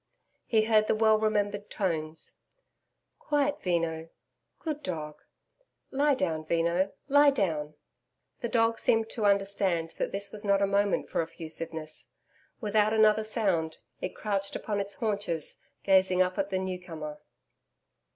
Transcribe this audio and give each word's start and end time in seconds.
He 0.47 0.63
heard 0.63 0.87
the 0.87 0.95
well 0.95 1.19
remembered 1.19 1.69
tones: 1.69 2.33
'Quiet 3.19 3.59
Veno.... 3.61 4.09
Good 4.59 4.81
dog.... 4.81 5.21
Lie 5.91 6.15
down 6.15 6.43
Veno 6.43 6.93
Lie 7.07 7.29
down.' 7.29 7.75
The 8.39 8.49
dog 8.49 8.79
seemed 8.79 9.11
to 9.11 9.27
understand 9.27 9.93
that 9.99 10.11
this 10.11 10.31
was 10.31 10.43
not 10.43 10.59
a 10.59 10.65
moment 10.65 11.07
for 11.07 11.21
effusiveness. 11.21 12.07
Without 12.59 12.93
another 12.93 13.23
sound, 13.23 13.77
it 14.01 14.15
crouched 14.15 14.55
upon 14.55 14.79
its 14.79 14.95
haunches 14.95 15.59
gazing 15.83 16.19
up 16.19 16.39
at 16.39 16.49
the 16.49 16.57
new 16.57 16.81
comer. 16.83 17.19